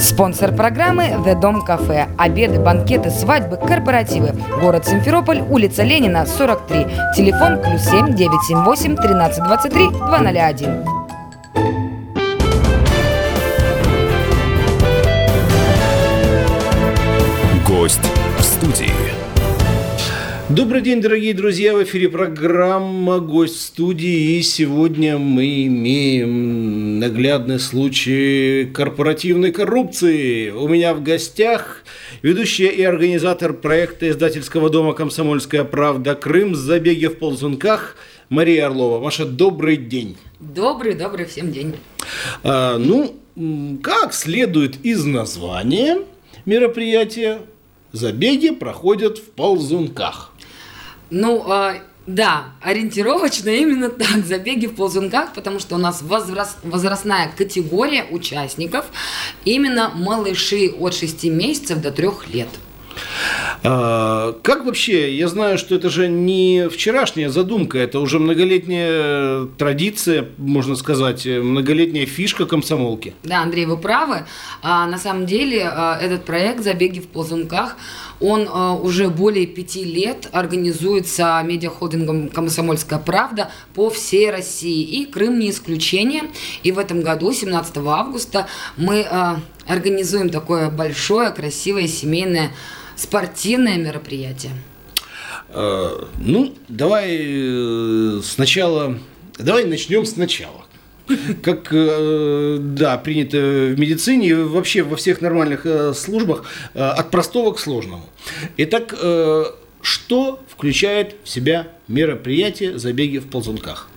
[0.00, 2.08] Спонсор программы The Дом Кафе.
[2.16, 4.34] Обеды, банкеты, свадьбы, корпоративы.
[4.60, 6.86] Город Симферополь, улица Ленина, 43.
[7.14, 10.99] Телефон плюс 7 978 13 23 201.
[20.50, 21.76] Добрый день, дорогие друзья!
[21.76, 24.36] В эфире программа «Гость студии».
[24.36, 30.50] И сегодня мы имеем наглядный случай корпоративной коррупции.
[30.50, 31.84] У меня в гостях
[32.22, 36.16] ведущая и организатор проекта издательского дома «Комсомольская правда.
[36.16, 36.56] Крым.
[36.56, 37.94] Забеги в ползунках»
[38.28, 38.98] Мария Орлова.
[38.98, 40.16] Маша, добрый день.
[40.40, 41.76] Добрый, добрый всем день.
[42.42, 43.14] А, ну,
[43.84, 45.98] как следует из названия
[46.44, 47.42] мероприятия,
[47.92, 50.29] забеги проходят в ползунках.
[51.10, 57.32] Ну, а, да, ориентировочно именно так, забеги в ползунках, потому что у нас возраст, возрастная
[57.36, 58.86] категория участников,
[59.44, 62.48] именно малыши от 6 месяцев до 3 лет.
[63.62, 70.28] А, как вообще, я знаю, что это же не вчерашняя задумка, это уже многолетняя традиция,
[70.38, 73.14] можно сказать, многолетняя фишка комсомолки.
[73.22, 74.26] Да, Андрей, вы правы.
[74.62, 77.76] А, на самом деле а, этот проект «Забеги в ползунках»
[78.20, 84.82] Он э, уже более пяти лет организуется медиахолдингом «Комсомольская правда» по всей России.
[84.82, 86.24] И Крым не исключение.
[86.62, 89.06] И в этом году, 17 августа, мы
[89.66, 92.50] организуем такое большое, красивое, семейное
[93.00, 94.52] спортивное мероприятие.
[95.48, 98.98] Э, ну, давай э, сначала,
[99.38, 100.64] давай начнем сначала
[101.42, 107.52] как э, да, принято в медицине и вообще во всех нормальных э, службах, от простого
[107.52, 108.08] к сложному.
[108.58, 108.94] Итак,
[109.82, 113.88] что включает в себя мероприятие забеги в ползунках?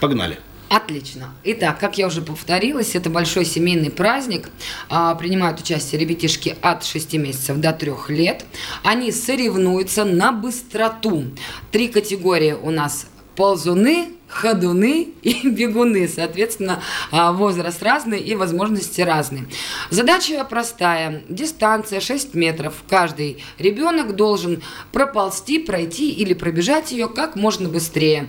[0.00, 0.36] Погнали.
[0.68, 1.32] Отлично.
[1.44, 4.50] Итак, как я уже повторилась, это большой семейный праздник.
[4.90, 8.44] А, принимают участие ребятишки от 6 месяцев до 3 лет.
[8.84, 11.24] Они соревнуются на быстроту.
[11.70, 16.06] Три категории у нас ползуны, ходуны и бегуны.
[16.08, 19.46] Соответственно, а, возраст разный и возможности разные.
[19.90, 21.22] Задача простая.
[21.28, 22.74] Дистанция 6 метров.
[22.88, 24.62] Каждый ребенок должен
[24.92, 28.28] проползти, пройти или пробежать ее как можно быстрее.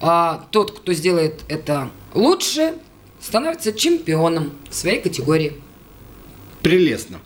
[0.00, 2.74] А, тот, кто сделает это лучше,
[3.20, 5.54] становится чемпионом в своей категории.
[6.62, 7.20] Прелестно.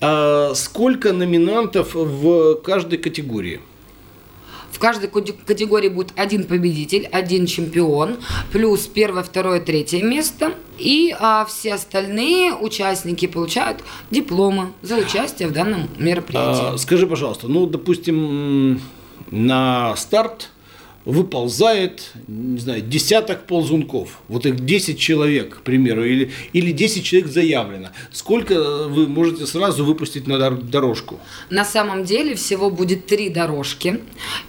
[0.00, 3.60] А сколько номинантов в каждой категории?
[4.78, 8.18] В каждой категории будет один победитель, один чемпион,
[8.52, 10.52] плюс первое, второе, третье место.
[10.78, 16.74] И а, все остальные участники получают дипломы за участие в данном мероприятии.
[16.74, 18.80] А, скажи, пожалуйста, ну, допустим,
[19.32, 20.50] на старт
[21.08, 27.30] выползает, не знаю, десяток ползунков, вот их 10 человек, к примеру, или, или 10 человек
[27.30, 27.88] заявлено.
[28.12, 31.18] Сколько вы можете сразу выпустить на дорожку?
[31.48, 34.02] На самом деле всего будет три дорожки,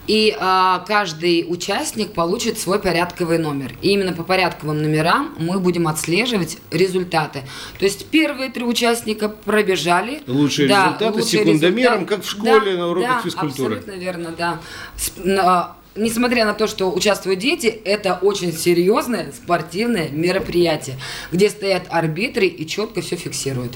[0.05, 3.71] и а, каждый участник получит свой порядковый номер.
[3.81, 7.43] И именно по порядковым номерам мы будем отслеживать результаты.
[7.79, 10.21] То есть первые три участника пробежали.
[10.27, 12.17] Лучшие да, результаты лучшие секундомером, результат.
[12.17, 13.75] как в школе да, на уроках да, физкультуры.
[13.77, 14.59] Абсолютно верно, да
[15.39, 20.97] а, несмотря на то, что участвуют дети, это очень серьезное спортивное мероприятие,
[21.31, 23.73] где стоят арбитры и четко все фиксируют.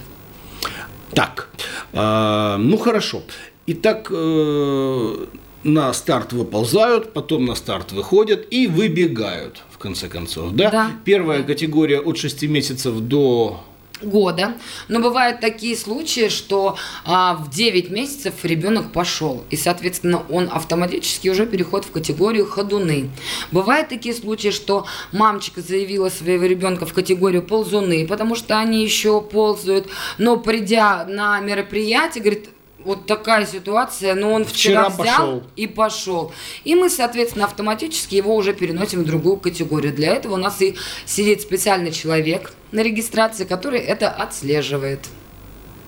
[1.13, 1.49] Так,
[1.93, 3.23] э, ну хорошо.
[3.67, 5.25] Итак, э,
[5.63, 10.51] на старт выползают, потом на старт выходят и выбегают, в конце концов.
[10.51, 10.71] Да?
[10.71, 10.91] да.
[11.05, 13.63] Первая категория от 6 месяцев до
[14.03, 14.55] года.
[14.87, 21.29] Но бывают такие случаи, что а, в 9 месяцев ребенок пошел, и, соответственно, он автоматически
[21.29, 23.09] уже переходит в категорию ходуны.
[23.51, 29.21] Бывают такие случаи, что мамочка заявила своего ребенка в категорию ползуны, потому что они еще
[29.21, 29.87] ползают,
[30.17, 32.49] но придя на мероприятие, говорит,
[32.85, 35.43] вот такая ситуация, но он вчера, вчера взял пошел.
[35.55, 36.31] и пошел.
[36.63, 39.93] И мы, соответственно, автоматически его уже переносим в другую категорию.
[39.93, 44.99] Для этого у нас и сидит специальный человек на регистрации, который это отслеживает.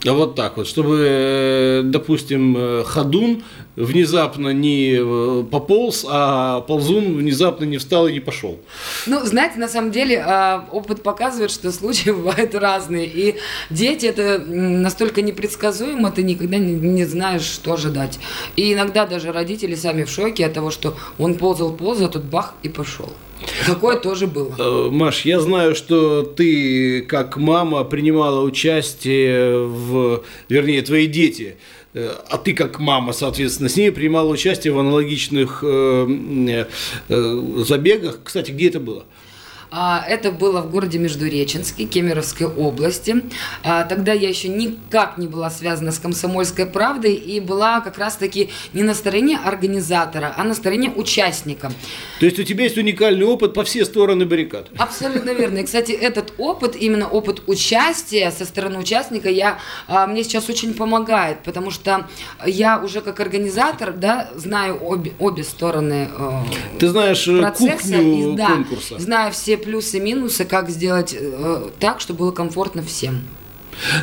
[0.08, 3.44] А вот так вот, чтобы, э, допустим, э, ходун
[3.76, 8.60] внезапно не э, пополз, а ползун внезапно не встал и не пошел.
[9.08, 10.24] Ну, знаете, на самом деле
[10.72, 13.08] опыт показывает, что случаи бывают разные.
[13.08, 13.36] И
[13.70, 18.20] дети это настолько непредсказуемо, ты никогда не знаешь, что ожидать.
[18.56, 22.26] И иногда даже родители сами в шоке от того, что он ползал, ползал, а тут
[22.26, 23.12] бах и пошел.
[23.66, 24.56] Такое тоже было.
[24.58, 30.24] Э, Маш, я знаю, что ты, как мама, принимала участие в...
[30.50, 31.58] Вернее, твои дети
[31.94, 36.66] э, а ты как мама, соответственно, с ними принимала участие в аналогичных э,
[37.08, 38.20] забегах.
[38.24, 39.06] Кстати, где это было?
[39.78, 43.24] А, это было в городе Междуреченске, Кемеровской области.
[43.62, 48.52] А, тогда я еще никак не была связана с комсомольской правдой и была как раз-таки
[48.72, 51.74] не на стороне организатора, а на стороне участника.
[52.22, 54.70] То есть у тебя есть уникальный опыт по все стороны баррикад?
[54.78, 55.58] Абсолютно верно.
[55.58, 60.74] И, кстати, этот опыт, именно опыт участия со стороны участника, я, а, мне сейчас очень
[60.74, 62.08] помогает, потому что
[62.46, 66.32] я уже как организатор, да, знаю обе, обе стороны э,
[66.80, 69.00] Ты знаешь э, процесса, кухню и, да, конкурса.
[69.00, 73.24] знаю все плюсы и минусы, как сделать э, так, чтобы было комфортно всем.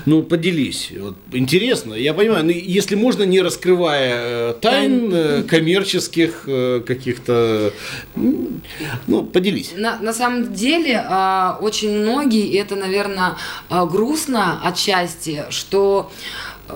[0.07, 0.93] Ну, поделись.
[0.99, 1.95] Вот, интересно.
[1.95, 7.73] Я понимаю, ну, если можно, не раскрывая э, тайн э, коммерческих э, каких-то...
[8.15, 9.73] Ну, поделись.
[9.77, 13.37] На, на самом деле, а, очень многие, и это, наверное,
[13.69, 16.11] а, грустно отчасти, что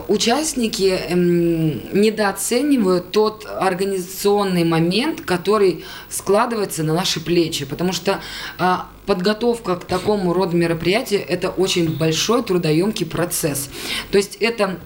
[0.08, 8.20] участники эм, недооценивают тот организационный момент, который складывается на наши плечи, потому что
[8.58, 13.68] а, подготовка к такому роду мероприятию– это очень большой трудоемкий процесс.
[14.10, 14.78] То есть это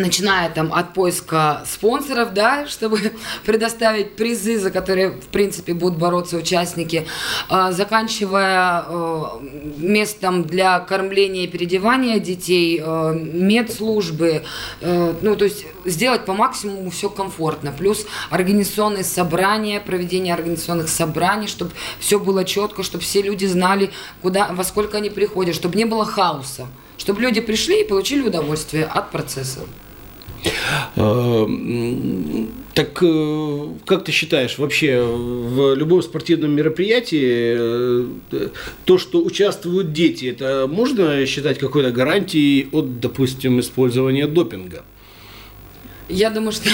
[0.00, 2.98] начиная там от поиска спонсоров, да, чтобы
[3.44, 7.06] предоставить призы, за которые, в принципе, будут бороться участники,
[7.48, 9.24] а, заканчивая э,
[9.78, 14.42] местом для кормления и переодевания детей, э, медслужбы,
[14.80, 21.46] э, ну, то есть сделать по максимуму все комфортно, плюс организационные собрания, проведение организационных собраний,
[21.46, 23.90] чтобы все было четко, чтобы все люди знали,
[24.22, 26.66] куда, во сколько они приходят, чтобы не было хаоса
[27.00, 29.60] чтобы люди пришли и получили удовольствие от процесса.
[30.96, 31.46] Э,
[32.74, 38.48] Так э, как ты считаешь, вообще в любом спортивном мероприятии э,
[38.84, 44.84] то, что участвуют дети, это можно считать какой-то гарантией от, допустим, использования допинга?
[46.08, 46.70] Я думаю, что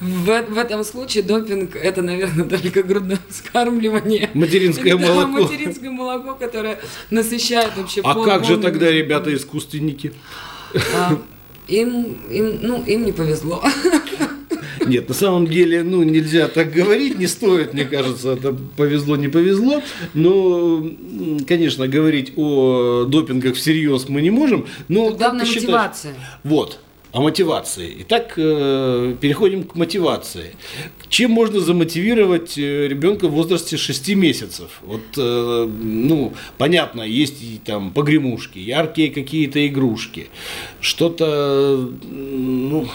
[0.00, 4.28] в, в этом случае допинг это, наверное, только грудное вскармливание.
[4.34, 5.42] Материнское Да, молоко.
[5.42, 6.78] материнское молоко, которое
[7.10, 8.98] насыщает вообще А пол- как же тогда жизнь.
[8.98, 10.12] ребята искусственники?
[10.94, 11.16] А,
[11.68, 13.62] им, им, ну, им не повезло.
[14.86, 19.28] Нет, на самом деле, ну, нельзя так говорить, не стоит, мне кажется, это повезло, не
[19.28, 19.80] повезло.
[20.12, 20.84] Но,
[21.46, 24.66] конечно, говорить о допингах всерьез мы не можем.
[24.88, 26.14] Но ты считаешь- мотивация.
[26.42, 26.80] Вот,
[27.12, 27.98] о мотивации.
[28.00, 30.54] Итак, э, переходим к мотивации.
[31.10, 34.80] Чем можно замотивировать э, ребенка в возрасте 6 месяцев?
[34.80, 40.28] Вот, э, ну, понятно, есть там погремушки, яркие какие-то игрушки,
[40.80, 42.88] что-то, ну,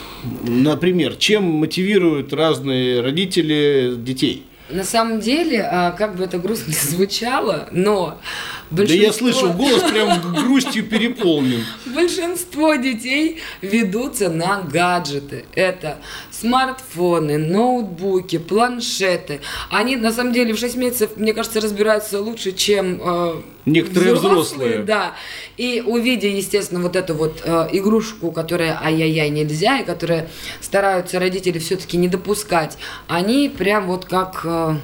[0.43, 4.43] например, чем мотивируют разные родители детей?
[4.69, 8.19] На самом деле, а, как бы это грустно звучало, но
[8.69, 11.63] Да я большинство- слышу, голос прям грустью переполнен.
[11.85, 15.45] Большинство детей ведутся на гаджеты.
[15.55, 15.99] Это
[16.31, 19.39] смартфоны, ноутбуки, планшеты.
[19.69, 24.79] Они на самом деле в 6 месяцев, мне кажется, разбираются лучше, чем э, Некоторые взрослые.
[24.79, 25.15] Да.
[25.57, 30.29] И увидя, естественно, вот эту вот э, игрушку, которая ай-яй-яй нельзя, и которая
[30.61, 32.77] стараются родители все-таки не допускать,
[33.07, 34.75] они прям вот как э,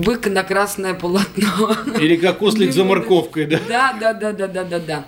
[0.00, 1.76] бык на красное полотно.
[2.00, 3.60] Или как ослик за морковкой, да?
[3.68, 5.04] Да, да, да, да, да, да, да.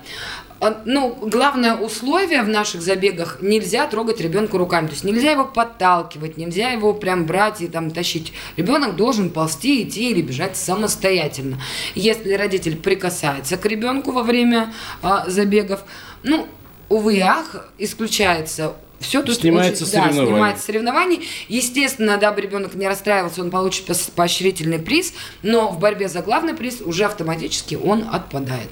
[0.61, 4.87] А, Ну, главное условие в наших забегах нельзя трогать ребенка руками.
[4.87, 8.33] То есть нельзя его подталкивать, нельзя его прям брать и там тащить.
[8.57, 11.61] Ребенок должен ползти, идти или бежать самостоятельно.
[11.95, 15.85] Если родитель прикасается к ребенку во время а, забегов,
[16.25, 16.49] ну,
[16.89, 20.33] увы и ах, исключается все тут Снимается очень- да, соревнование.
[20.35, 21.29] снимается соревнований.
[21.49, 23.85] Естественно, дабы ребенок не расстраивался, он получит
[24.17, 28.69] поощрительный приз, но в борьбе за главный приз уже автоматически он отпадает.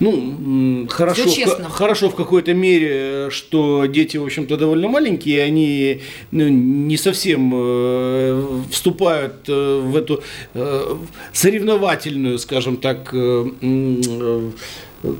[0.00, 1.68] Ну, хорошо, Всё честно.
[1.68, 7.52] в, хорошо в какой-то мере, что дети, в общем-то, довольно маленькие, они ну, не совсем
[7.54, 10.22] э, вступают э, в эту
[10.54, 10.96] э,
[11.32, 14.50] соревновательную, скажем так, э, э,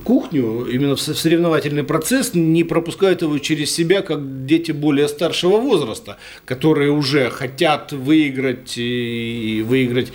[0.05, 5.09] кухню, именно в со- в соревновательный процесс, не пропускают его через себя, как дети более
[5.09, 10.13] старшего возраста, которые уже хотят выиграть и выиграть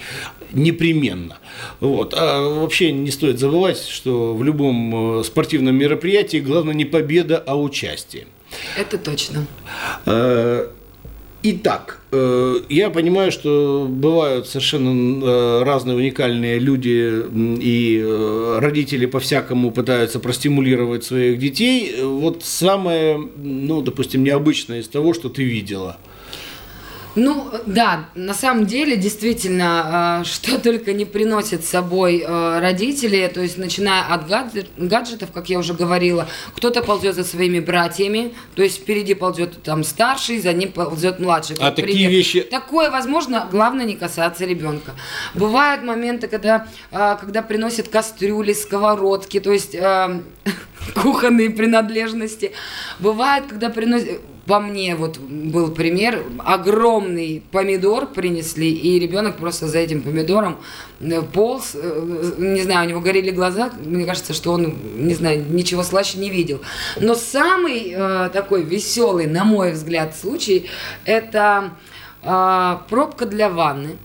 [0.53, 1.37] непременно.
[1.79, 2.13] Вот.
[2.17, 7.59] А вообще не стоит забывать, что в любом э, спортивном мероприятии главное не победа, а
[7.59, 8.27] участие.
[8.77, 9.45] Это точно.
[11.43, 17.25] Итак, э, я понимаю, что бывают совершенно э, разные уникальные люди
[17.59, 21.95] и э, родители по-всякому пытаются простимулировать своих детей.
[22.03, 25.97] Вот самое, ну, допустим, необычное из того, что ты видела.
[27.15, 33.29] Ну, да, на самом деле, действительно, э, что только не приносит с собой э, родители,
[33.33, 34.27] то есть начиная от
[34.77, 39.83] гаджетов, как я уже говорила, кто-то ползет за своими братьями, то есть впереди ползет там
[39.83, 41.57] старший, за ним ползет младший.
[41.59, 42.41] А такие вещи...
[42.41, 44.93] Такое возможно, главное не касаться ребенка.
[45.33, 49.75] Бывают моменты, когда, э, когда приносят кастрюли, сковородки, то есть
[50.95, 52.53] кухонные принадлежности.
[52.99, 54.21] Бывает, когда приносят
[54.51, 60.57] по мне вот был пример, огромный помидор принесли, и ребенок просто за этим помидором
[60.99, 65.45] э, полз, э, не знаю, у него горели глаза, мне кажется, что он, не знаю,
[65.49, 66.59] ничего слаще не видел.
[66.99, 70.69] Но самый э, такой веселый, на мой взгляд, случай,
[71.05, 71.71] это
[72.21, 73.95] э, пробка для ванны.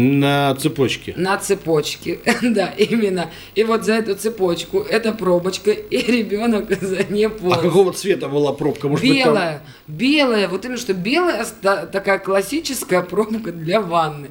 [0.00, 1.12] На цепочке.
[1.16, 3.30] На цепочке, да, именно.
[3.56, 7.56] И вот за эту цепочку, эта пробочка, и ребенок за ней полз.
[7.56, 8.88] А какого цвета была пробка?
[8.88, 9.96] Может белая, быть, там...
[9.96, 11.44] белая, вот именно что белая,
[11.90, 14.28] такая классическая пробка для ванны.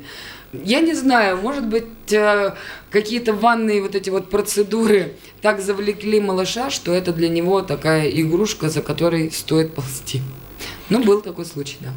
[0.54, 2.54] Я не знаю, может быть, э,
[2.90, 8.70] какие-то ванные вот эти вот процедуры так завлекли малыша, что это для него такая игрушка,
[8.70, 10.22] за которой стоит ползти.
[10.90, 11.90] Ну, был такой случай, да.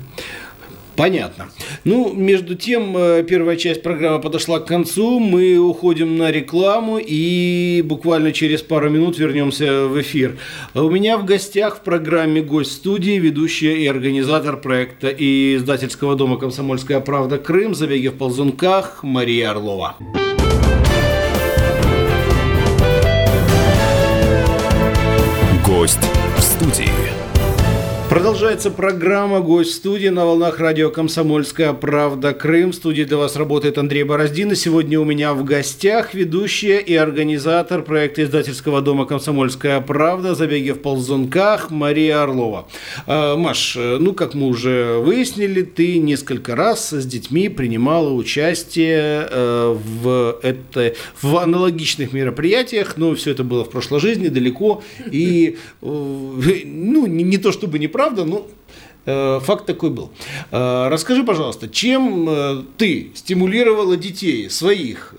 [1.00, 1.49] Понятно.
[1.85, 5.19] Ну, между тем, э, первая часть программы подошла к концу.
[5.19, 10.37] Мы уходим на рекламу и буквально через пару минут вернемся в эфир.
[10.75, 16.37] У меня в гостях в программе «Гость студии» ведущая и организатор проекта и издательского дома
[16.37, 17.38] «Комсомольская правда.
[17.38, 19.97] Крым» «Забеги в ползунках» Мария Орлова.
[25.66, 26.89] Гость в студии.
[28.11, 32.35] Продолжается программа «Гость студии» на волнах радио «Комсомольская правда.
[32.35, 32.73] Крым».
[32.73, 34.50] В студии для вас работает Андрей Бороздин.
[34.50, 40.73] И сегодня у меня в гостях ведущая и организатор проекта издательского дома «Комсомольская правда» «Забеги
[40.73, 42.67] в ползунках» Мария Орлова.
[43.07, 49.76] А, Маш, ну, как мы уже выяснили, ты несколько раз с детьми принимала участие э,
[50.02, 54.83] в, это, в аналогичных мероприятиях, но все это было в прошлой жизни, далеко.
[55.12, 58.47] И, э, ну, не то чтобы не правда, ну,
[59.04, 60.11] э, факт такой был.
[60.50, 65.14] Э, расскажи, пожалуйста, чем э, ты стимулировала детей своих?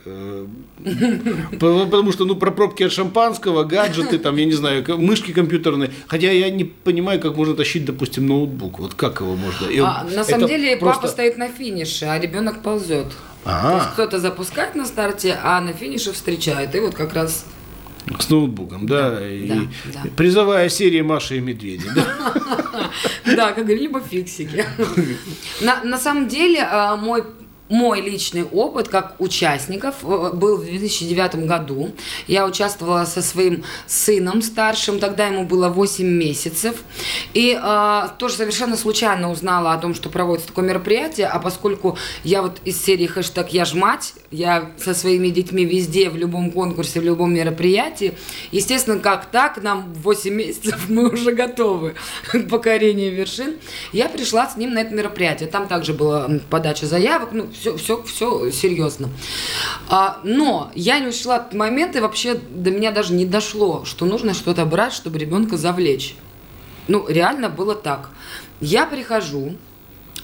[1.59, 5.91] Потому что, ну, про пробки от шампанского, гаджеты, там, я не знаю, мышки компьютерные.
[6.07, 8.79] Хотя я не понимаю, как можно тащить, допустим, ноутбук.
[8.79, 9.67] Вот как его можно?
[9.85, 11.01] А, на самом деле, просто...
[11.01, 13.13] папа стоит на финише, а ребенок ползет.
[13.45, 13.69] Ага.
[13.69, 16.73] То есть кто-то запускает на старте, а на финише встречает.
[16.73, 17.45] И вот как раз
[18.19, 19.11] с ноутбуком, да.
[19.11, 19.55] да, и да,
[19.93, 20.09] да.
[20.15, 21.85] Призовая серия Маши и Медведи.
[23.35, 24.65] Да, как либо фиксики.
[25.61, 27.23] На самом деле, а, мой
[27.71, 31.91] мой личный опыт как участников э, был в 2009 году.
[32.27, 36.83] Я участвовала со своим сыном старшим, тогда ему было 8 месяцев.
[37.33, 42.41] И э, тоже совершенно случайно узнала о том, что проводится такое мероприятие, а поскольку я
[42.41, 46.99] вот из серии хэштег «Я ж мать», я со своими детьми везде, в любом конкурсе,
[46.99, 48.17] в любом мероприятии,
[48.51, 51.95] естественно, как так, нам 8 месяцев мы уже готовы
[52.31, 53.55] к покорению вершин,
[53.93, 55.47] я пришла с ним на это мероприятие.
[55.47, 59.09] Там также была подача заявок, ну, все, все, все серьезно.
[59.87, 64.05] А, но я не учла этот момент, и вообще до меня даже не дошло, что
[64.05, 66.15] нужно что-то брать, чтобы ребенка завлечь.
[66.87, 68.09] Ну, реально было так.
[68.59, 69.55] Я прихожу,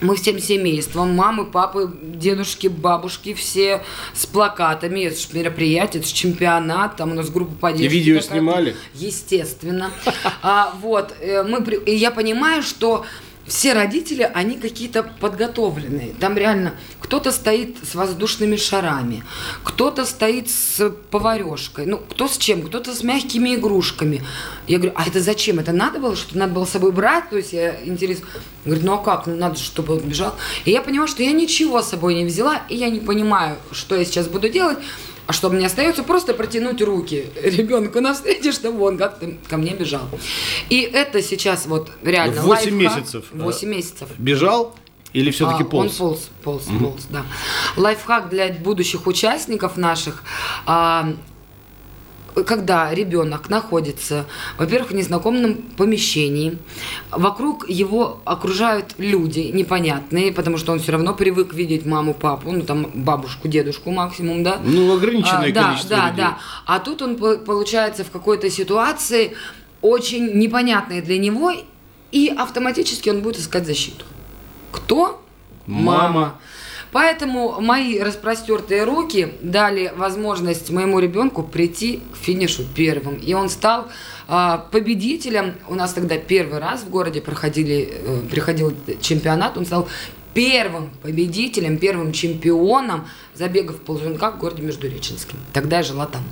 [0.01, 6.15] мы всем семейством, мамы, папы, дедушки, бабушки, все с плакатами, это же мероприятие, это же
[6.15, 7.95] чемпионат, там у нас группа поддержки.
[7.95, 8.75] И видео снимали?
[8.93, 9.91] Естественно.
[10.41, 13.05] А, вот, э, мы, и я понимаю, что
[13.47, 16.13] все родители, они какие-то подготовленные.
[16.19, 19.23] Там реально кто-то стоит с воздушными шарами,
[19.63, 24.23] кто-то стоит с поварешкой, ну, кто с чем, кто-то с мягкими игрушками.
[24.67, 25.59] Я говорю, а это зачем?
[25.59, 27.29] Это надо было, что надо было с собой брать?
[27.29, 28.19] То есть я интерес...
[28.65, 29.27] Говорит, ну а как?
[29.27, 30.35] Ну, надо, чтобы он бежал.
[30.65, 33.95] И я понимаю, что я ничего с собой не взяла, и я не понимаю, что
[33.95, 34.77] я сейчас буду делать.
[35.27, 40.07] А что мне остается просто протянуть руки ребенку навстречу, чтобы он как-то ко мне бежал.
[40.69, 43.25] И это сейчас вот реально 8 месяцев.
[43.33, 44.07] 8 месяцев.
[44.17, 44.73] Бежал?
[45.13, 45.99] Или все-таки а, полз?
[45.99, 46.79] Он полз, полз, mm-hmm.
[46.79, 47.25] полз, да.
[47.75, 50.23] Лайфхак для будущих участников наших.
[50.65, 51.13] А,
[52.45, 54.25] когда ребенок находится,
[54.57, 56.57] во-первых, в незнакомом помещении,
[57.11, 62.61] вокруг его окружают люди непонятные, потому что он все равно привык видеть маму, папу, ну
[62.61, 64.59] там бабушку, дедушку максимум, да?
[64.63, 66.09] Ну, ограниченное а, количество да.
[66.09, 66.37] Да, да.
[66.65, 69.33] А тут он получается в какой-то ситуации
[69.81, 71.51] очень непонятной для него,
[72.11, 74.05] и автоматически он будет искать защиту.
[74.71, 75.23] Кто?
[75.65, 75.91] Мама.
[75.91, 76.39] Мама.
[76.91, 83.15] Поэтому мои распростертые руки дали возможность моему ребенку прийти к финишу первым.
[83.15, 83.87] И он стал
[84.27, 85.55] э, победителем.
[85.67, 89.57] У нас тогда первый раз в городе проходили, э, приходил чемпионат.
[89.57, 89.87] Он стал
[90.33, 95.35] первым победителем, первым чемпионом забегов в ползунках в городе Междуреченске.
[95.51, 96.23] Тогда я жила там.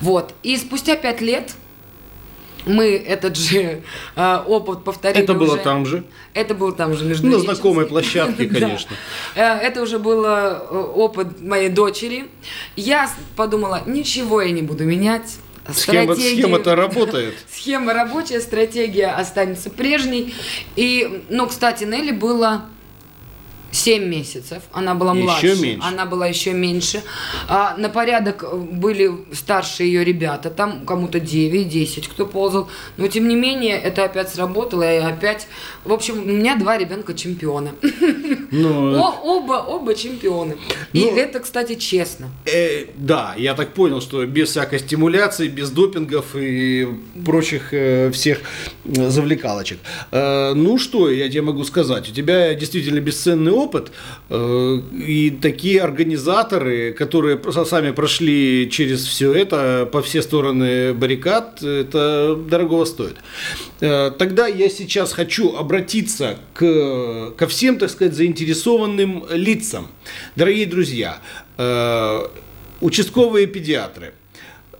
[0.00, 0.34] Вот.
[0.42, 1.54] И спустя пять лет
[2.66, 3.82] мы этот же
[4.16, 5.22] э, опыт повторили.
[5.22, 5.62] Это было уже.
[5.62, 6.04] там же?
[6.34, 8.90] Это было там же между На знакомой площадке, конечно.
[9.34, 9.58] Да.
[9.58, 12.26] Это уже был э, опыт моей дочери.
[12.74, 15.36] Я подумала, ничего я не буду менять.
[15.72, 17.34] Схема, схема-то работает.
[17.50, 20.34] Схема рабочая, стратегия останется прежней.
[20.76, 22.66] И, ну, кстати, Нелли было
[23.70, 25.88] 7 месяцев, она была еще младше, меньше.
[25.88, 27.02] она была еще меньше.
[27.48, 32.68] А, на порядок были старшие ее ребята, там кому-то 9-10, кто ползал.
[32.96, 35.46] Но тем не менее, это опять сработало, и опять...
[35.84, 37.72] В общем, у меня два ребенка чемпиона.
[38.52, 40.56] Ну, О, оба, оба чемпионы.
[40.92, 42.28] И Ну, это, кстати, честно.
[42.44, 46.86] Э, да, я так понял, что без всякой стимуляции, без допингов и
[47.24, 48.38] прочих э, всех
[48.84, 49.78] э, завлекалочек.
[50.12, 53.90] Э, ну что, я тебе могу сказать, у тебя действительно бесценный опыт,
[54.28, 62.36] э, и такие организаторы, которые сами прошли через все это по все стороны баррикад, это
[62.36, 63.16] дорогого стоит.
[63.80, 69.88] Э, тогда я сейчас хочу обратиться к, ко всем, так сказать, заинтересованным лицам.
[70.36, 71.20] Дорогие друзья,
[71.58, 72.28] э,
[72.80, 74.12] участковые педиатры,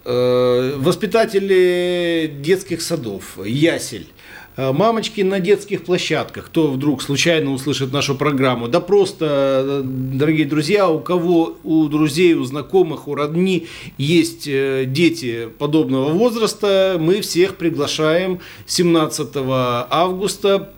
[0.04, 4.06] воспитатели детских садов, ясель,
[4.56, 10.88] мамочки на детских площадках, кто вдруг случайно услышит нашу программу, да просто, э, дорогие друзья,
[10.88, 13.66] у кого, у друзей, у знакомых, у родни
[13.98, 19.28] есть э, дети подобного возраста, мы всех приглашаем 17
[19.90, 20.70] августа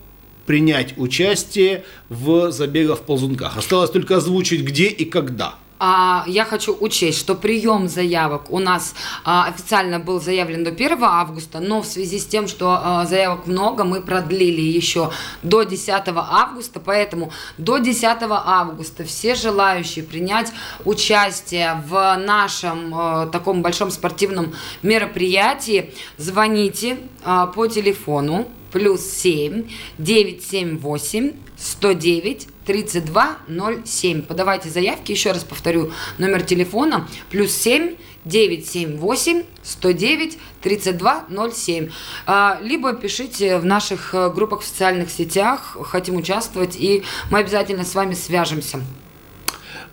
[0.47, 3.59] принять участие в забегах в ползунках.
[3.59, 5.57] Осталось только озвучить где и когда.
[5.79, 8.95] А я хочу учесть, что прием заявок у нас
[9.25, 13.47] а, официально был заявлен до 1 августа, но в связи с тем, что а, заявок
[13.47, 15.11] много, мы продлили еще
[15.43, 20.53] до 10 августа, поэтому до 10 августа все желающие принять
[20.85, 31.33] участие в нашем а, таком большом спортивном мероприятии, звоните а, по телефону плюс 7 978
[31.57, 34.23] 109 3207.
[34.23, 41.91] Подавайте заявки, еще раз повторю, номер телефона плюс 7 978 109 3207.
[42.27, 47.85] А, Либо пишите в наших э, группах в социальных сетях, хотим участвовать, и мы обязательно
[47.85, 48.81] с вами свяжемся.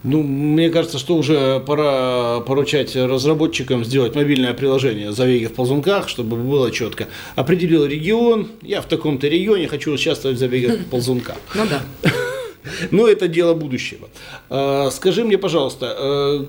[0.06, 6.38] Ну, мне кажется, что уже пора поручать разработчикам сделать мобильное приложение «Забеги в ползунках», чтобы
[6.38, 7.08] было четко.
[7.36, 11.38] Определил регион, я в таком-то регионе хочу участвовать в забегах в ползунках.
[11.56, 11.82] Ну да.
[12.92, 14.08] Но это дело будущего.
[14.50, 16.46] А, Скажи мне, пожалуйста, э,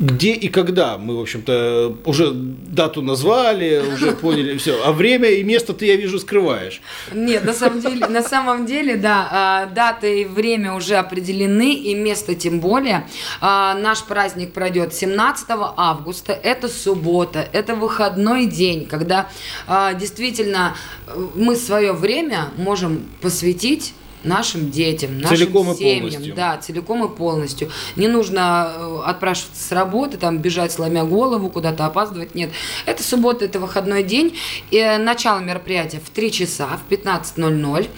[0.00, 5.42] где и когда мы, в общем-то, уже дату назвали, уже поняли все, а время и
[5.44, 6.80] место ты, я вижу, скрываешь.
[7.12, 11.94] Нет, на самом деле, на самом деле, да, а, дата и время уже определены, и
[11.94, 13.06] место тем более.
[13.42, 19.28] А, Наш праздник пройдет 17 августа, это суббота, это выходной день, когда
[19.66, 23.92] а, действительно э, мы свое время можем посвятить
[24.24, 26.34] нашим детям, нашим Целиком и семьям, полностью.
[26.34, 27.70] да, целиком и полностью.
[27.96, 32.50] Не нужно э, отпрашиваться с работы, там бежать сломя голову, куда-то опаздывать, нет.
[32.86, 34.36] Это суббота, это выходной день,
[34.70, 37.88] и э, начало мероприятия в 3 часа, в 15.00.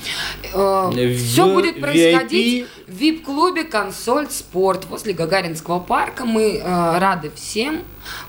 [0.52, 6.24] В Все будет происходить в VIP-клубе «Консоль Спорт» возле Гагаринского парка.
[6.24, 7.82] Мы э, рады всем,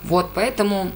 [0.03, 0.91] вот, поэтому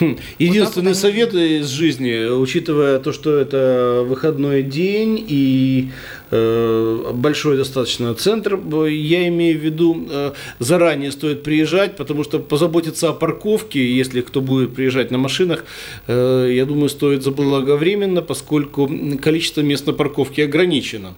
[0.00, 5.90] Хм, Единственный вот совет из жизни, учитывая то, что это выходной день и
[6.30, 13.10] э, большой достаточно центр, я имею в виду, э, заранее стоит приезжать, потому что позаботиться
[13.10, 15.64] о парковке, если кто будет приезжать на машинах,
[16.08, 18.90] э, я думаю, стоит заблаговременно, поскольку
[19.22, 21.14] количество мест на парковке ограничено.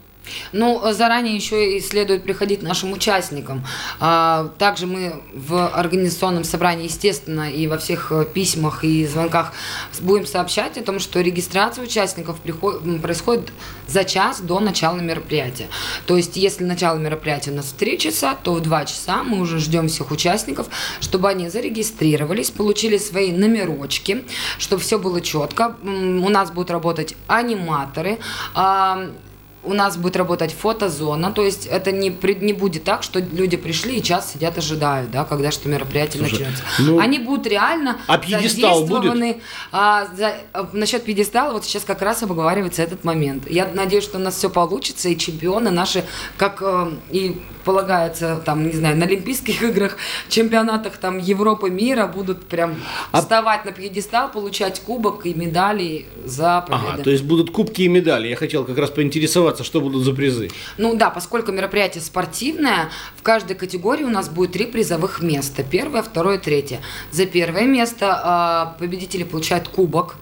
[0.52, 3.64] Ну, заранее еще и следует приходить нашим участникам.
[4.00, 9.52] А, Также мы в организационном собрании, естественно, и во всех э, письмах и звонках
[10.00, 12.36] будем сообщать о том, что регистрация участников
[13.02, 13.52] происходит
[13.86, 15.68] за час до начала мероприятия.
[16.06, 19.40] То есть, если начало мероприятия у нас в 3 часа, то в 2 часа мы
[19.40, 20.68] уже ждем всех участников,
[21.00, 24.24] чтобы они зарегистрировались, получили свои номерочки,
[24.58, 25.76] чтобы все было четко.
[25.82, 28.18] У нас будут работать аниматоры,
[29.66, 33.98] у нас будет работать фотозона, то есть это не, не будет так, что люди пришли
[33.98, 36.62] и час сидят ожидают, да, когда что мероприятие Слушай, начнется.
[36.78, 38.88] ну, Они будут реально а пьедестал будет?
[39.02, 39.40] задействованы.
[39.72, 43.50] А, за- а, насчет пьедестала, вот сейчас как раз обговаривается этот момент.
[43.50, 46.04] Я надеюсь, что у нас все получится, и чемпионы наши,
[46.36, 49.96] как э, и полагается, там, не знаю, на Олимпийских играх,
[50.28, 52.76] чемпионатах там Европы, мира будут прям
[53.12, 56.88] А- вставать на пьедестал, получать кубок и медали за победу.
[56.92, 58.28] Ага, то есть будут кубки и медали.
[58.28, 60.50] Я хотел как раз поинтересоваться, разбираться, что будут за призы.
[60.78, 65.62] Ну да, поскольку мероприятие спортивное, в каждой категории у нас будет три призовых места.
[65.62, 66.80] Первое, второе, третье.
[67.12, 70.16] За первое место э, победители получают кубок,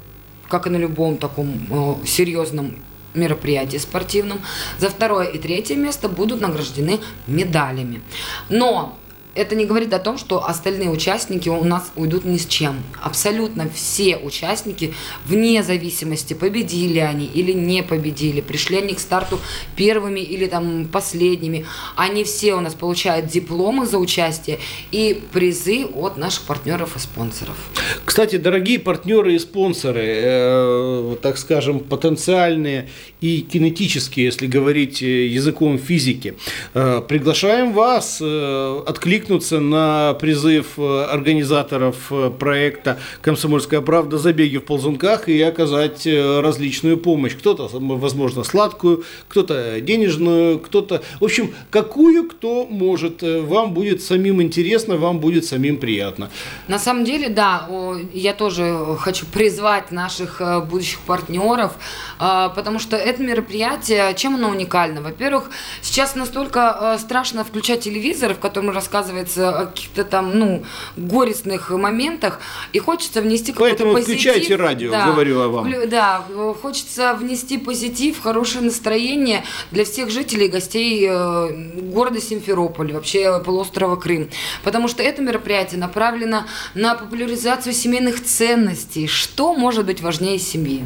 [0.49, 2.77] как и на любом таком э, серьезном
[3.15, 4.41] мероприятии спортивном.
[4.79, 8.01] За второе и третье место будут награждены медалями.
[8.49, 8.97] Но
[9.35, 12.83] это не говорит о том, что остальные участники у нас уйдут ни с чем.
[13.03, 14.95] Абсолютно все участники,
[15.27, 19.41] вне зависимости, победили они или не победили, пришли они к старту
[19.77, 21.67] первыми или там последними,
[21.97, 24.59] они все у нас получают дипломы за участие
[24.91, 27.57] и призы от наших партнеров и спонсоров.
[28.05, 32.89] Кстати, дорогие партнеры и спонсоры, э, так скажем, потенциальные
[33.21, 36.35] и кинетические, если говорить э, языком физики,
[36.75, 44.19] э, приглашаем вас э, откликнуться откликнуться на призыв э, организаторов э, проекта «Комсомольская правда.
[44.19, 47.35] Забеги в ползунках» и оказать э, различную помощь.
[47.35, 51.03] Кто-то, возможно, сладкую, кто-то денежную, кто-то...
[51.21, 53.23] В общем, какую кто может.
[53.23, 56.29] Вам будет самим интересно, вам будет самим приятно.
[56.69, 57.69] На самом деле, да,
[58.13, 61.73] я тоже хочу призвать наших будущих партнеров,
[62.19, 65.01] потому что это мероприятие, чем оно уникально?
[65.01, 65.51] Во-первых,
[65.83, 70.65] сейчас настолько страшно включать телевизор, в котором рассказывают рассказывается о каких-то там, ну,
[70.97, 72.41] горестных моментах,
[72.73, 74.15] и хочется внести какой-то Поэтому позитив.
[74.15, 75.89] включайте радио, да, говорю я вам.
[75.89, 76.25] Да,
[76.61, 81.49] хочется внести позитив, хорошее настроение для всех жителей и гостей э,
[81.93, 84.29] города Симферополь, вообще полуострова Крым.
[84.63, 89.07] Потому что это мероприятие направлено на популяризацию семейных ценностей.
[89.07, 90.85] Что может быть важнее семьи?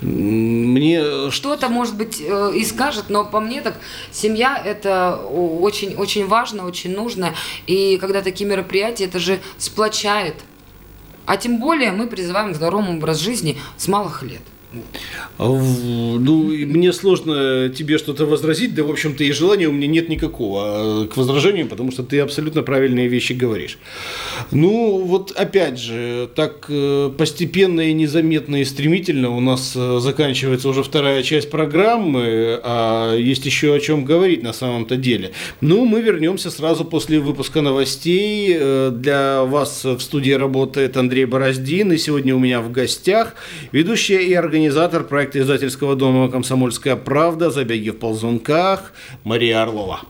[0.00, 3.78] Мне что-то может быть э, и скажет, но по мне так
[4.10, 7.34] семья это очень очень важно, очень нужно,
[7.66, 10.36] и когда такие мероприятия, это же сплочает.
[11.26, 14.42] А тем более мы призываем к здоровому образ жизни с малых лет.
[15.38, 20.62] Ну, мне сложно тебе что-то возразить, да, в общем-то, и желания у меня нет никакого
[20.64, 23.78] а, к возражению, потому что ты абсолютно правильные вещи говоришь.
[24.52, 30.68] Ну, вот опять же, так э, постепенно и незаметно и стремительно у нас э, заканчивается
[30.68, 35.32] уже вторая часть программы, а есть еще о чем говорить на самом-то деле.
[35.60, 38.56] Ну, мы вернемся сразу после выпуска новостей.
[38.56, 43.34] Э, для вас в студии работает Андрей Бороздин, и сегодня у меня в гостях
[43.72, 48.92] ведущая и организация организатор проекта издательского дома «Комсомольская правда» «Забеги в ползунках»
[49.24, 50.00] Мария Орлова.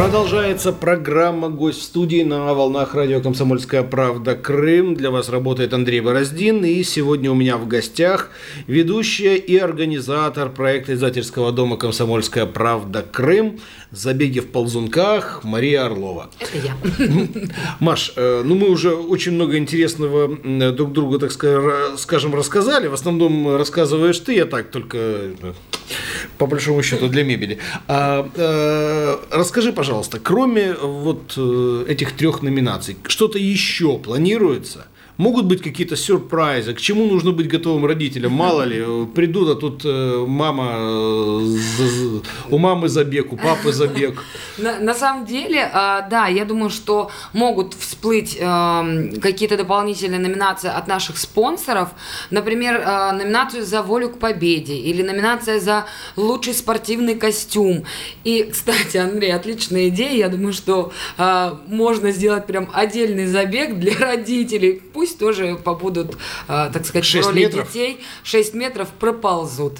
[0.00, 4.34] Продолжается программа «Гость в студии» на волнах радио «Комсомольская правда.
[4.34, 4.94] Крым».
[4.94, 6.64] Для вас работает Андрей Бороздин.
[6.64, 8.30] И сегодня у меня в гостях
[8.66, 13.04] ведущая и организатор проекта издательского дома «Комсомольская правда.
[13.12, 13.60] Крым»
[13.90, 16.30] «Забеги в ползунках» Мария Орлова.
[16.38, 16.76] Это я.
[17.78, 20.34] Маш, э, ну мы уже очень много интересного
[20.72, 22.86] друг другу, так скажем, рассказали.
[22.86, 25.52] В основном рассказываешь ты, я так только э,
[26.38, 27.58] по большому счету для мебели.
[27.86, 29.89] А, а, расскажи, пожалуйста,
[30.20, 31.36] кроме вот
[31.88, 34.86] этих трех номинаций, что-то еще планируется?
[35.20, 38.82] Могут быть какие-то сюрпризы, к чему нужно быть готовым родителям, мало ли,
[39.14, 44.24] придут, а тут э, мама, э, у мамы забег, у папы забег.
[44.58, 50.88] На, самом деле, э, да, я думаю, что могут всплыть э, какие-то дополнительные номинации от
[50.88, 51.90] наших спонсоров,
[52.30, 52.80] например,
[53.12, 55.84] номинацию за волю к победе или номинация за
[56.16, 57.84] лучший спортивный костюм.
[58.24, 60.92] И, кстати, Андрей, отличная идея, я думаю, что
[61.66, 66.16] можно сделать прям отдельный забег для родителей, пусть пусть тоже побудут,
[66.48, 67.66] э, так сказать, 6 в роли метров.
[67.68, 68.00] детей.
[68.22, 69.78] 6 метров проползут.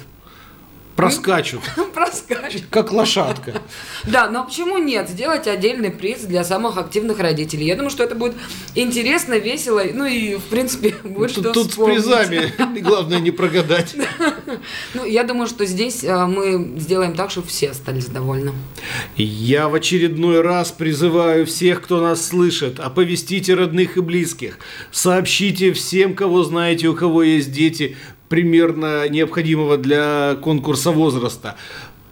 [1.01, 1.61] Проскачут.
[1.93, 2.63] Проскачут.
[2.69, 3.53] Как лошадка.
[4.03, 5.09] Да, но почему нет?
[5.09, 7.67] Сделать отдельный приз для самых активных родителей.
[7.67, 8.33] Я думаю, что это будет
[8.73, 12.51] интересно, весело, ну и, в принципе, будет что Тут с призами.
[12.79, 13.95] Главное не прогадать.
[14.93, 18.53] Ну, я думаю, что здесь э, мы сделаем так, чтобы все остались довольны.
[19.17, 24.57] Я в очередной раз призываю всех, кто нас слышит, оповестите родных и близких.
[24.91, 27.97] Сообщите всем, кого знаете, у кого есть дети,
[28.31, 31.57] примерно необходимого для конкурса возраста.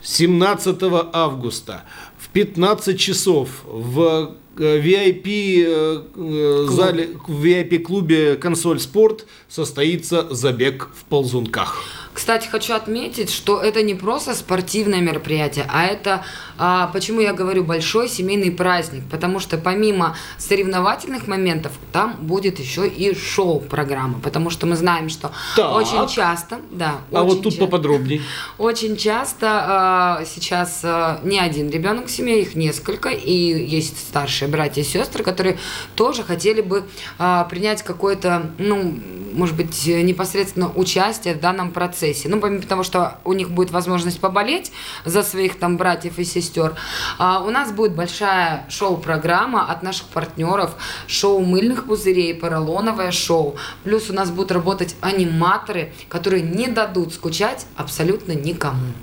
[0.02, 0.78] 17
[1.14, 1.84] августа
[2.18, 10.90] в 15 часов в VIP э, э, зале, в VIP клубе Консоль Спорт состоится забег
[10.96, 11.84] в ползунках.
[12.20, 16.26] Кстати, хочу отметить, что это не просто спортивное мероприятие, а это,
[16.58, 22.86] а, почему я говорю, большой семейный праздник, потому что помимо соревновательных моментов, там будет еще
[22.90, 25.74] и шоу-программа, потому что мы знаем, что так.
[25.74, 26.98] очень часто, да.
[27.14, 28.22] А вот тут ча- поподробнее.
[28.58, 34.49] Очень часто а, сейчас а, не один ребенок в семье, их несколько, и есть старшие
[34.50, 35.58] братья и сестры, которые
[35.96, 36.84] тоже хотели бы
[37.18, 39.00] а, принять какое-то, ну,
[39.34, 42.30] может быть, непосредственно участие в данном процессе.
[42.30, 44.72] Ну, помимо того, что у них будет возможность поболеть
[45.06, 46.76] за своих там братьев и сестер,
[47.18, 50.76] а, у нас будет большая шоу-программа от наших партнеров,
[51.08, 53.56] шоу мыльных пузырей, поролоновое шоу.
[53.84, 58.94] Плюс у нас будут работать аниматоры, которые не дадут скучать абсолютно никому.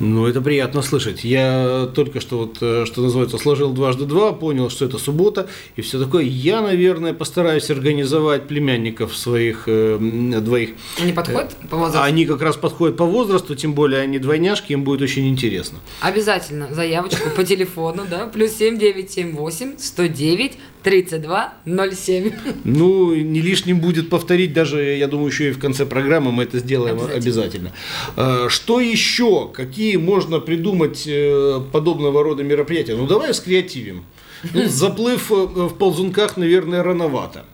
[0.00, 1.22] Ну, это приятно слышать.
[1.22, 5.82] Я только что, вот, э, что называется, сложил дважды два, понял, что это суббота и
[5.82, 6.24] все такое.
[6.24, 9.98] Я, наверное, постараюсь организовать племянников своих э,
[10.40, 10.70] двоих.
[11.00, 12.02] Они подходят э, по возрасту?
[12.02, 15.78] Они как раз подходят по возрасту, тем более они двойняшки, им будет очень интересно.
[16.00, 20.52] Обязательно заявочку по телефону, да, плюс 7978 109
[20.84, 22.32] 3207.
[22.64, 26.58] Ну, не лишним будет повторить, даже, я думаю, еще и в конце программы мы это
[26.58, 27.16] сделаем обязательно.
[27.16, 27.72] обязательно.
[28.16, 29.48] А, что еще?
[29.52, 32.94] Какие можно придумать э, подобного рода мероприятия?
[32.96, 34.04] Ну, давай скреативим.
[34.52, 37.46] Ну, заплыв э, в ползунках, наверное, рановато.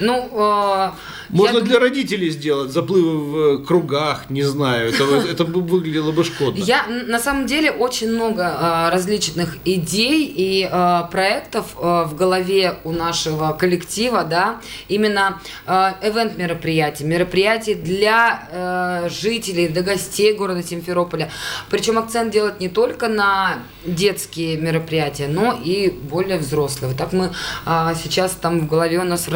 [0.00, 0.90] Ну, э,
[1.32, 6.24] можно я для родителей сделать заплывы в кругах, не знаю, это, это бы выглядело бы
[6.24, 6.62] шкодно.
[6.62, 12.78] Я на самом деле очень много э, различных идей и э, проектов э, в голове
[12.84, 20.62] у нашего коллектива, да, именно э, event мероприятий, мероприятий для э, жителей, для гостей города
[20.62, 21.30] Симферополя.
[21.70, 26.90] Причем акцент делать не только на детские мероприятия, но и более взрослые.
[26.90, 27.32] Вот так мы
[27.64, 29.30] э, сейчас там в голове у нас в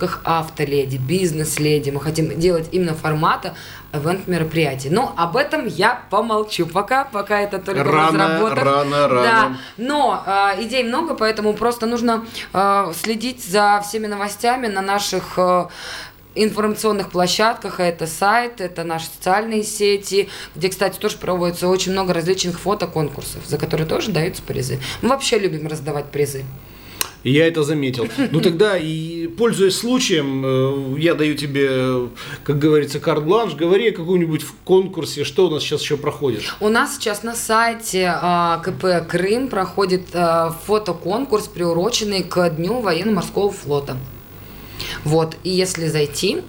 [0.00, 3.54] разработках автоледи, бизнес бизнес-леди, мы хотим делать именно формата
[3.92, 4.90] event мероприятий.
[4.90, 8.64] Но об этом я помолчу пока, пока это только рано, в разработках.
[8.64, 9.22] Рано, рано.
[9.22, 9.56] Да.
[9.76, 15.66] Но э, идей много, поэтому просто нужно э, следить за всеми новостями на наших э,
[16.34, 22.60] информационных площадках, это сайт, это наши социальные сети, где, кстати, тоже проводится очень много различных
[22.60, 24.78] фотоконкурсов, за которые тоже даются призы.
[25.02, 26.44] Мы вообще любим раздавать призы.
[27.24, 28.08] Я это заметил.
[28.30, 32.08] Ну тогда, и пользуясь случаем, э, я даю тебе,
[32.44, 36.42] как говорится, карт-бланш, говори о каком-нибудь конкурсе, что у нас сейчас еще проходит.
[36.60, 43.50] У нас сейчас на сайте а, КП Крым проходит а, фотоконкурс, приуроченный к Дню военно-морского
[43.50, 43.96] флота.
[45.04, 46.42] Вот, и если зайти,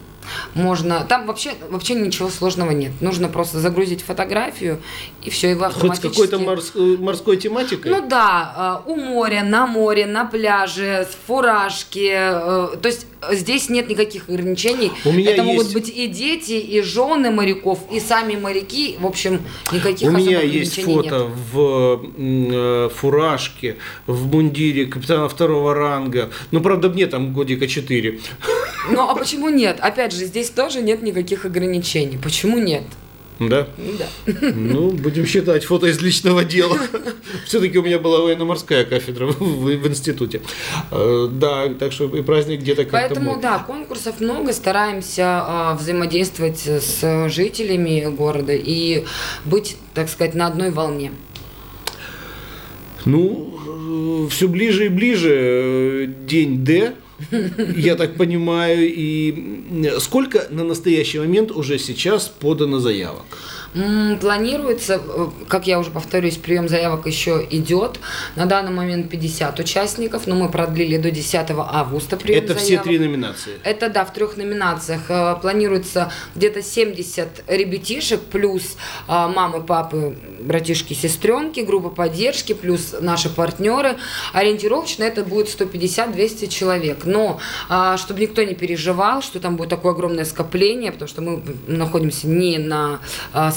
[0.53, 2.91] можно, там вообще, вообще ничего сложного нет.
[3.01, 4.79] Нужно просто загрузить фотографию
[5.23, 7.91] и все, и вы Хоть с какой-то морской, морской тематикой?
[7.91, 12.11] Ну да, э, у моря, на море, на пляже, с фуражки.
[12.11, 14.91] Э, то есть здесь нет никаких ограничений.
[15.05, 15.53] У меня Это есть...
[15.53, 18.97] могут быть и дети, и жены моряков, и сами моряки.
[18.99, 21.29] В общем, никаких У меня есть фото нет.
[21.53, 26.29] в э, фуражке, в мундире капитана второго ранга.
[26.51, 28.19] Ну, правда, мне там годика 4.
[28.89, 29.77] Ну, а почему нет?
[29.79, 32.17] Опять же, здесь тоже нет никаких ограничений.
[32.17, 32.83] Почему нет?
[33.49, 33.67] Да?
[33.77, 34.33] Да.
[34.53, 36.77] Ну, будем считать фото из личного дела.
[37.45, 40.41] Все-таки у меня была военно-морская кафедра в, в институте.
[40.91, 43.41] Э, да, так что и праздник где-то как-то Поэтому, был.
[43.41, 49.05] да, конкурсов много, стараемся а, взаимодействовать с жителями города и
[49.45, 51.11] быть, так сказать, на одной волне.
[53.05, 56.93] Ну, э, все ближе и ближе э, день Д,
[57.77, 58.89] я так понимаю.
[58.93, 63.25] И сколько на настоящий момент уже сейчас подано заявок?
[63.73, 68.01] Планируется, э, как я уже повторюсь, прием заявок еще идет.
[68.35, 72.63] На данный момент 50 участников, но мы продлили до 10 августа прием Это заявок.
[72.63, 73.59] все три номинации?
[73.63, 75.03] Это, да, в трех номинациях.
[75.07, 78.75] Э, планируется где-то 70 ребятишек, плюс
[79.07, 83.97] а, мамы, папы, братишки, сестренки, группа поддержки, плюс наши партнеры.
[84.33, 87.05] Ориентировочно это будет 150-200 человек.
[87.05, 87.39] Но
[87.97, 92.57] чтобы никто не переживал, что там будет такое огромное скопление, потому что мы находимся не
[92.57, 92.99] на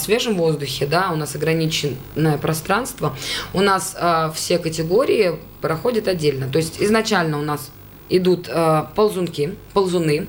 [0.04, 3.16] свежем воздухе, да, у нас ограниченное пространство,
[3.52, 6.48] у нас э, все категории проходят отдельно.
[6.48, 7.70] То есть изначально у нас
[8.08, 10.28] идут э, ползунки, ползуны,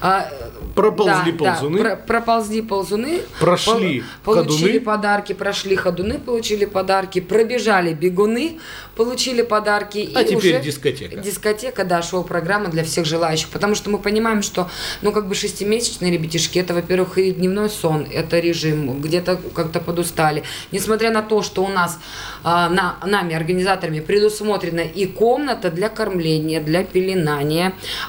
[0.00, 0.30] а,
[0.74, 1.78] проползли да, ползуны.
[1.78, 3.20] Да, про, проползли ползуны.
[3.40, 4.80] Прошли пол, Получили ходуны.
[4.80, 8.58] подарки, прошли ходуны, получили подарки, пробежали бегуны,
[8.94, 10.10] получили подарки.
[10.14, 11.16] А и теперь уже дискотека.
[11.16, 13.48] Дискотека, да, шоу-программа для всех желающих.
[13.48, 14.70] Потому что мы понимаем, что,
[15.02, 20.42] ну, как бы шестимесячные ребятишки, это, во-первых, и дневной сон, это режим, где-то как-то подустали.
[20.70, 21.98] Несмотря на то, что у нас
[22.44, 27.05] а, на, нами, организаторами, предусмотрена и комната для кормления, для пеленания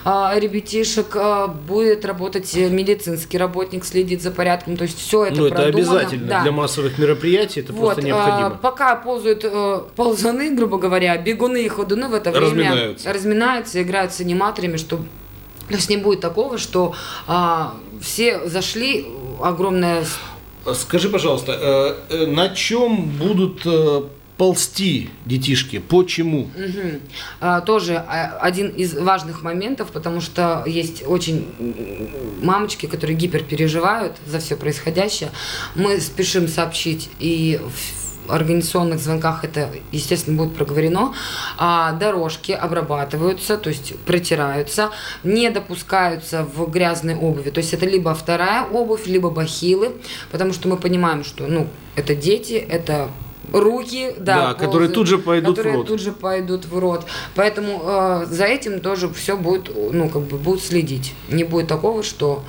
[0.04, 4.78] а, ребятишек, а, будет работать медицинский работник, следит за порядком.
[4.78, 6.42] То есть все это Ну, это обязательно да.
[6.44, 8.48] для массовых мероприятий, это вот, просто необходимо.
[8.48, 13.82] А, пока ползают э, ползуны, грубо говоря, бегуны и ходуны в это время разминаются, разминаются
[13.82, 15.06] играют с аниматорами, чтобы
[15.68, 16.96] то есть не будет такого, что
[17.28, 19.06] а, все зашли,
[19.42, 20.06] огромное...
[20.74, 24.04] Скажи, пожалуйста, э, э, на чем будут э,
[24.38, 25.80] ползти детишки.
[25.80, 26.50] Почему?
[26.56, 27.00] Мгм.
[27.42, 31.48] А, Тоже а, один из важных моментов, потому что есть очень
[32.42, 35.32] мамочки, которые гиперпереживают за все происходящее.
[35.76, 41.14] Мы спешим сообщить и в организационных звонках это, естественно, будет проговорено.
[41.58, 44.92] А, дорожки обрабатываются, то есть протираются,
[45.24, 47.50] не допускаются в грязной обуви.
[47.50, 49.94] То есть это либо вторая обувь, либо бахилы,
[50.32, 53.10] потому что мы понимаем, что ну, это дети, это
[53.52, 55.88] руки, да, Да, которые ползают, тут же пойдут в которые рот.
[55.88, 57.06] тут же пойдут в рот.
[57.36, 61.14] Поэтому э, за этим тоже все будет, ну, как бы будут следить.
[61.30, 62.44] Не будет такого, что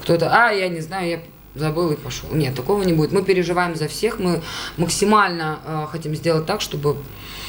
[0.00, 1.20] кто-то, а, я не знаю, я
[1.54, 2.28] забыл и пошел.
[2.32, 3.12] Нет, такого не будет.
[3.12, 4.42] Мы переживаем за всех, мы
[4.76, 6.96] максимально э, хотим сделать так, чтобы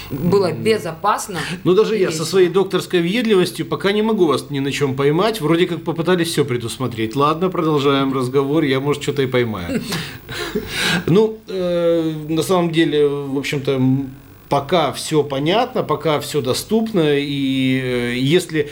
[0.10, 1.40] было безопасно.
[1.64, 5.42] Ну, даже я со своей докторской въедливостью пока не могу вас ни на чем поймать.
[5.42, 7.16] Вроде как попытались все предусмотреть.
[7.16, 8.64] Ладно, продолжаем разговор.
[8.64, 9.82] Я, может, что-то и поймаю.
[11.06, 13.80] Ну, э, на самом деле, в общем-то,
[14.50, 17.18] пока все понятно, пока все доступно.
[17.18, 18.70] И э, если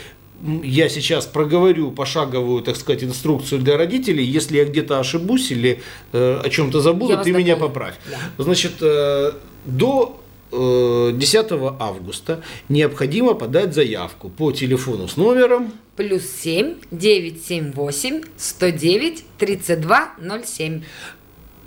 [0.62, 5.80] я сейчас проговорю пошаговую, так сказать, инструкцию для родителей, если я где-то ошибусь или
[6.12, 7.94] э, о чем-то забуду, Я ты меня поправь.
[8.10, 8.44] Да.
[8.44, 9.32] Значит, э,
[9.64, 10.20] до
[10.50, 11.46] 10
[11.78, 20.10] августа необходимо подать заявку по телефону с номером Плюс 7 978 109 32
[20.44, 20.82] 07.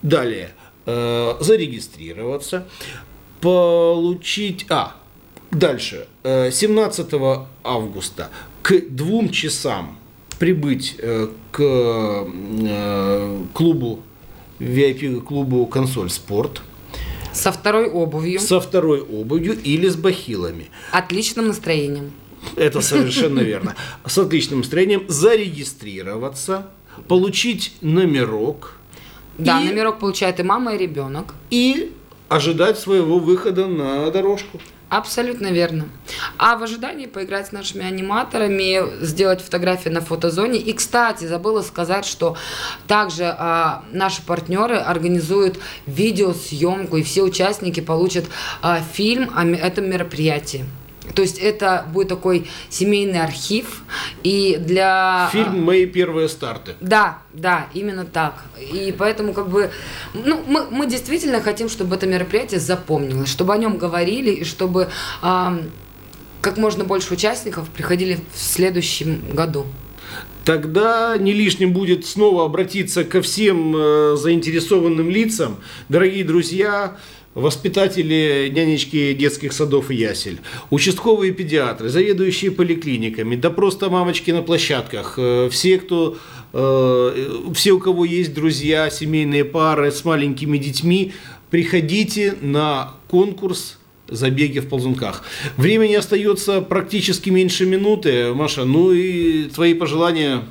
[0.02, 0.52] Далее,
[0.86, 2.66] э, зарегистрироваться,
[3.42, 4.66] получить...
[4.70, 4.96] А,
[5.52, 7.14] дальше, э, 17
[7.64, 8.30] августа
[8.62, 10.00] к двум часам
[10.40, 14.00] прибыть э, к э, клубу,
[14.60, 16.62] VIP-клубу «Консоль Спорт»
[17.34, 18.40] Со второй обувью.
[18.40, 20.70] со второй обувью или с бахилами.
[20.92, 22.12] Отличным настроением.
[22.56, 23.76] Это совершенно верно.
[24.06, 26.68] С отличным настроением зарегистрироваться,
[27.08, 28.78] получить номерок
[29.38, 31.34] Да, И- номерок получает и мама, и ребенок.
[31.50, 31.92] и
[32.30, 34.60] ожидать своего выхода на дорожку.
[34.92, 35.88] Абсолютно верно.
[36.38, 40.60] А в ожидании поиграть с нашими аниматорами, сделать фотографии на фотозоне.
[40.60, 42.36] И, кстати, забыла сказать, что
[42.88, 48.26] также а, наши партнеры организуют видеосъемку, и все участники получат
[48.62, 50.66] а, фильм о этом мероприятии.
[51.16, 53.82] То есть это будет такой семейный архив,
[54.24, 55.30] и для...
[55.32, 56.76] Фильм «Мои первые старты».
[56.80, 58.46] Да, да, именно так.
[58.60, 59.72] И поэтому как бы,
[60.14, 64.90] ну, мы, мы действительно хотим, чтобы это мероприятие запомнилось, чтобы о нем говорили, и чтобы
[65.22, 65.72] ам,
[66.40, 69.66] как можно больше участников приходили в следующем году.
[70.46, 75.58] Тогда не лишним будет снова обратиться ко всем э, заинтересованным лицам.
[75.88, 76.98] Дорогие друзья,
[77.34, 80.40] воспитатели, нянечки детских садов и ясель,
[80.70, 86.18] участковые педиатры, заведующие поликлиниками, да просто мамочки на площадках, э, все, кто,
[86.54, 91.14] э, все, у кого есть друзья, семейные пары с маленькими детьми,
[91.50, 95.24] приходите на конкурс забеги в ползунках.
[95.56, 98.34] Времени остается практически меньше минуты.
[98.34, 100.44] Маша, ну и твои пожелания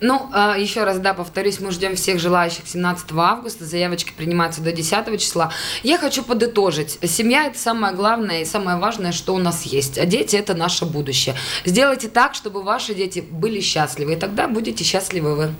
[0.00, 4.72] Ну, а, еще раз, да, повторюсь, мы ждем всех желающих 17 августа, заявочки принимаются до
[4.72, 5.52] 10 числа.
[5.82, 6.98] Я хочу подытожить.
[7.02, 10.86] Семья– это самое главное и самое важное, что у нас есть, а дети– это наше
[10.86, 11.34] будущее.
[11.64, 15.54] Сделайте так, чтобы ваши дети были счастливы, и тогда будете счастливы вы.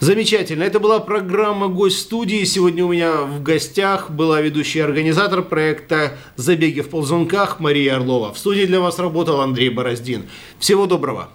[0.00, 0.62] Замечательно.
[0.62, 2.44] Это была программа «Гость студии».
[2.44, 8.32] Сегодня у меня в гостях была ведущий организатор проекта «Забеги в ползунках» Мария Орлова.
[8.32, 10.28] В студии для вас работал Андрей Бороздин.
[10.60, 11.30] Всего доброго.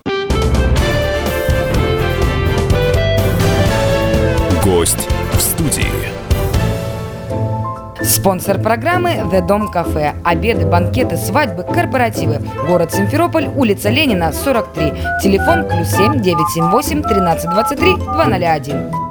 [4.64, 5.84] Гость в студии.
[8.02, 10.14] Спонсор программы «The Дом Кафе».
[10.24, 12.40] Обеды, банкеты, свадьбы, корпоративы.
[12.66, 14.94] Город Симферополь, улица Ленина, 43.
[15.22, 19.03] Телефон плюс 7 978 1323 201.